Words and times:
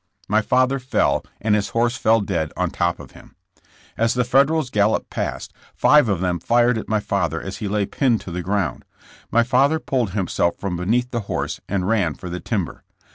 My 0.27 0.41
father 0.41 0.79
fell 0.79 1.23
and 1.39 1.53
his 1.53 1.69
horse 1.77 1.95
fell 1.95 2.21
dead 2.21 2.51
on 2.57 2.71
top 2.71 2.99
of 2.99 3.11
him. 3.11 3.35
As 3.95 4.15
the 4.15 4.23
Federals 4.23 4.71
galloped 4.71 5.11
past, 5.11 5.53
five 5.75 6.09
of 6.09 6.21
them 6.21 6.39
fired 6.39 6.79
at 6.79 6.89
my 6.89 6.99
father 6.99 7.39
as 7.39 7.57
he 7.57 7.67
lay 7.67 7.85
pinned 7.85 8.19
to 8.21 8.31
the 8.31 8.41
ground. 8.41 8.83
My 9.29 9.43
father 9.43 9.77
pulled 9.77 10.13
himself 10.13 10.55
from 10.57 10.75
beneath 10.75 11.11
the 11.11 11.19
horse 11.29 11.61
and 11.69 11.87
ran 11.87 12.15
for 12.15 12.31
the 12.31 12.39
timber. 12.39 12.83